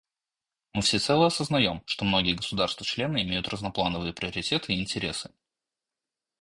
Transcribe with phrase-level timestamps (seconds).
[0.73, 5.29] Мы всецело сознаем, что многие государства-члены имеют разноплановые приоритеты и интересы.